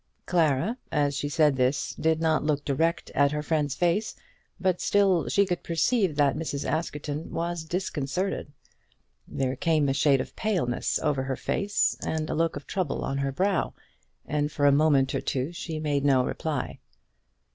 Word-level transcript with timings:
Clara, 0.25 0.79
as 0.91 1.15
she 1.15 1.29
said 1.29 1.55
this, 1.57 1.93
did 1.93 2.19
not 2.19 2.43
look 2.43 2.65
direct 2.65 3.11
at 3.11 3.31
her 3.31 3.43
friend's 3.43 3.75
face; 3.75 4.15
but 4.59 4.81
still 4.81 5.29
she 5.29 5.45
could 5.45 5.61
perceive 5.61 6.15
that 6.15 6.35
Mrs. 6.35 6.67
Askerton 6.67 7.29
was 7.29 7.63
disconcerted. 7.65 8.51
There 9.27 9.55
came 9.55 9.87
a 9.87 9.93
shade 9.93 10.19
of 10.19 10.35
paleness 10.35 10.97
over 11.03 11.21
her 11.21 11.35
face, 11.35 11.95
and 12.03 12.31
a 12.31 12.33
look 12.33 12.55
of 12.55 12.65
trouble 12.65 13.03
on 13.05 13.19
her 13.19 13.31
brow, 13.31 13.75
and 14.25 14.51
for 14.51 14.65
a 14.65 14.71
moment 14.71 15.13
or 15.13 15.21
two 15.21 15.51
she 15.51 15.79
made 15.79 16.03
no 16.03 16.25
reply. 16.25 16.79